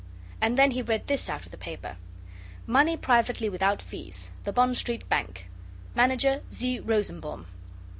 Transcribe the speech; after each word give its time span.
and 0.41 0.57
then 0.57 0.71
he 0.71 0.81
read 0.81 1.05
this 1.05 1.29
out 1.29 1.45
of 1.45 1.51
the 1.51 1.57
paper 1.57 1.95
MONEY 2.65 2.97
PRIVATELY 2.97 3.49
WITHOUT 3.49 3.83
FEES 3.83 4.31
THE 4.45 4.51
BOND 4.51 4.75
STREET 4.75 5.07
BANK 5.07 5.47
Manager, 5.93 6.41
Z. 6.51 6.79
Rosenbaum. 6.79 7.45